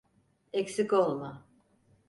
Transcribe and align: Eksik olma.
Eksik 0.53 0.93
olma. 0.93 1.45